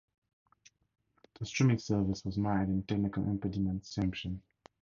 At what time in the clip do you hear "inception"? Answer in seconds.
4.03-4.41